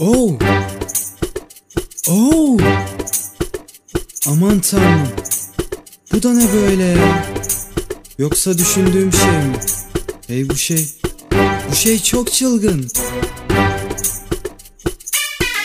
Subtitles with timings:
[0.00, 0.38] Oh.
[2.08, 2.58] Oh.
[4.26, 5.08] Aman tanrım.
[6.12, 6.96] Bu da ne böyle?
[8.18, 9.56] Yoksa düşündüğüm şey mi?
[10.26, 10.88] Hey bu şey.
[11.70, 12.88] Bu şey çok çılgın.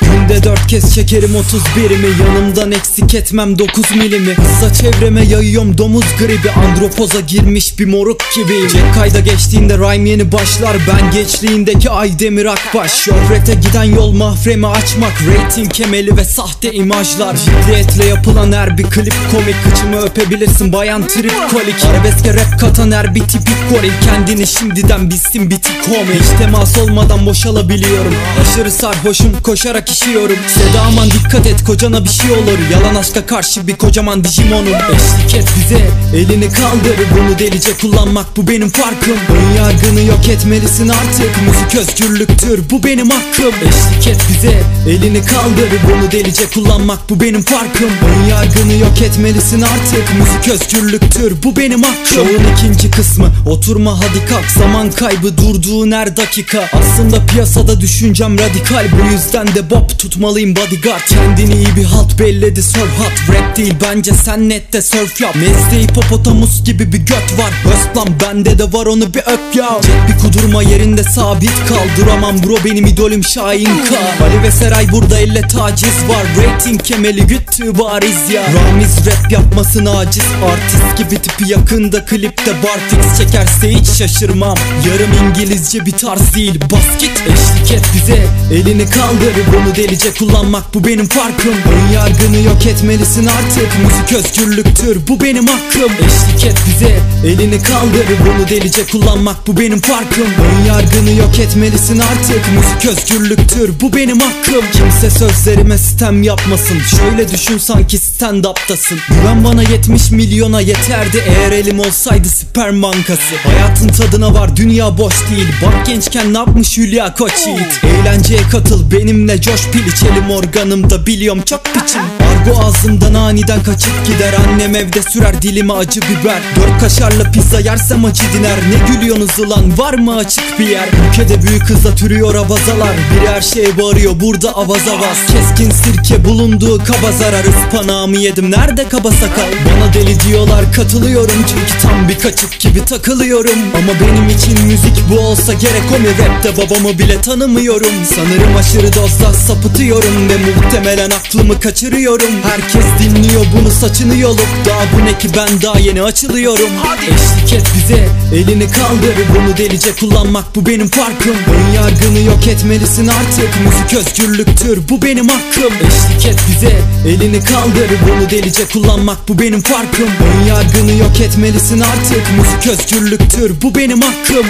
[0.00, 4.34] Günde dört kez çekerim 31'imi Yanımdan eksik etmem 9 milimi.
[4.34, 6.50] Hızla çevreme yayıyorum domuz gribi.
[6.50, 10.76] Andropoza girmiş bir moruk gibiyim Cep kayda geçtiğinde rhyme yeni başlar.
[10.88, 12.92] Ben gençliğindeki Aydemir Akbaş.
[12.92, 15.12] Şöhrete giden yol mahremi açmak.
[15.12, 17.36] Rating kemeli ve sahte imajlar.
[17.36, 19.56] Ciddiyetle yapılan her bir klip komik.
[19.64, 23.92] Kıçımı öpebilirsin bayan trip kolik Arabeske rap katan her bir tipik goril.
[24.04, 28.14] Kendini şimdiden bilsin bitik komik Hiç temas olmadan boşalabiliyorum.
[28.40, 32.58] Aşırı sarhoşum koşarak işiyorum Seda aman dikkat et kocana bir şey olur.
[32.72, 35.80] Yalan aşka karşı bir kocaman Digimon'um Eşlik et bize
[36.16, 36.96] elini kaldır.
[37.16, 39.16] Bunu delice kullanmak bu benim farkım.
[39.36, 41.30] Ön yargını yok etmelisin artık.
[41.48, 43.54] Müzik özgürlüktür bu benim hakkım.
[43.68, 45.68] Eşlik et bize elini kaldır.
[45.90, 47.90] Bunu delice kullanmak bu benim farkım.
[48.06, 50.04] Ön yargını yok etmelisin artık.
[50.18, 52.14] Müzik özgürlüktür bu benim hakkım.
[52.14, 54.50] Şovun ikinci kısmı oturma hadi kalk.
[54.58, 56.68] Zaman kaybı durduğun her dakika.
[56.72, 58.86] Aslında piyasada düşüncem radikal.
[58.92, 63.36] Bu yüzden de bob tutmalıyım bodyguard Kendini iyi bir halt belledi surf hot.
[63.36, 65.34] Rap değil bence sen nette surf yap.
[65.36, 67.50] Mesleği hipopotamus gibi bir göt var.
[67.64, 69.80] Höst lan bende de var onu bir öp ya.
[69.82, 72.02] Çek bir kudurma yerinde sabit kal.
[72.02, 76.26] Duramam bro benim idolüm Şahin K Ali ve Seray burada elle taciz var.
[76.44, 78.42] Rating kemeli güttü bariz ya.
[78.42, 80.24] Ramiz rap yapmasın aciz.
[80.52, 84.56] Artist gibi tipi yakında klipte barfix çekerse hiç şaşırmam.
[84.88, 86.60] Yarım İngilizce bir tarz değil.
[86.72, 88.26] Bas git Eşlik et bize.
[88.52, 91.54] Elini kaldır Bunu delice kullanmak bu benim farkım.
[91.72, 93.68] Ön yargını yok etmelisin artık.
[93.84, 95.92] Müzik özgürlüktür bu benim hakkım.
[95.92, 97.00] Eşlik et bize.
[97.26, 100.26] Elini kaldır Bunu delice kullanmak bu benim farkım.
[100.26, 102.42] Ön yargını yok etmelisin artık.
[102.56, 104.64] Müzik özgürlüktür bu benim hakkım.
[104.72, 106.78] Kimse sözlerime sitem yapmasın.
[106.96, 111.24] Şöyle düşün sanki stand up'tasın Güven bana 70 milyona yeterdi.
[111.28, 113.36] Eğer elim olsaydı sperm bankası.
[113.44, 115.48] Hayatın tadına var dünya boş değil.
[115.66, 117.14] Bak gençken ne yapmış Hülya
[117.62, 119.70] Koçyiğit Eğlenceye katıl benimle coş.
[119.70, 122.00] Piliç Elim organımda biliyorum çok biçim.
[122.32, 124.34] Argo ağzımdan aniden kaçıp gider.
[124.48, 126.40] Annem evde sürer dilime acı biber.
[126.56, 128.56] Dört kaşarlı pizza yersem acı diner.
[128.56, 129.78] Ne gülüyorsunuz ulan?
[129.78, 130.88] Var mı açık bir yer?
[131.08, 132.94] Ülkede büyük hızla türüyor avazalar.
[133.14, 135.18] Biri her şeye bağırıyor burada avaz avaz.
[135.32, 138.50] Keskin sirke bulunduğu kaba zarar Ispanağımı yedim.
[138.50, 139.48] Nerede kaba sakal?
[139.66, 141.44] Bana deli diyorlar katılıyorum.
[141.48, 143.58] Çünkü tam bir kaçık gibi takılıyorum.
[143.74, 145.82] Ama benim için müzik bu olsa gerek.
[145.96, 147.92] O mi Rapte babamı bile tanımıyorum.
[148.14, 152.30] Sanırım aşırı dozda sapıtıyorum Ve muhtemelen aklımı kaçırıyorum.
[152.42, 154.48] Herkes dinliyor bunu saçını yolup.
[154.66, 156.70] Daha bu ne ki ben daha yeni açılıyorum.
[157.02, 159.14] Eşlik et bize elini kaldır.
[159.34, 161.36] Bunu delice kullanmak bu benim farkım.
[161.54, 163.50] Ön yargını yok etmelisin artık.
[163.66, 166.72] Müzik özgürlüktür bu benim hakkım Eşlik bize
[167.08, 167.90] elini kaldır.
[168.08, 170.08] Bunu delice kullanmak bu benim farkım.
[170.08, 172.22] Ön yargını yok etmelisin artık.
[172.38, 174.46] Müzik özgürlüktür bu benim hakkım